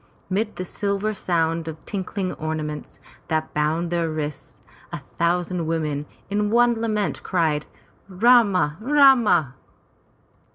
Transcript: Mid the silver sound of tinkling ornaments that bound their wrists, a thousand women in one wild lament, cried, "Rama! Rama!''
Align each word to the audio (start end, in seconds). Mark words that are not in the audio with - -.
Mid 0.31 0.55
the 0.55 0.65
silver 0.65 1.13
sound 1.13 1.67
of 1.67 1.77
tinkling 1.85 2.33
ornaments 2.33 2.99
that 3.27 3.53
bound 3.53 3.91
their 3.91 4.09
wrists, 4.09 4.59
a 4.91 4.97
thousand 5.15 5.67
women 5.67 6.07
in 6.27 6.49
one 6.49 6.71
wild 6.71 6.79
lament, 6.81 7.21
cried, 7.21 7.67
"Rama! 8.09 8.77
Rama!'' 8.81 9.53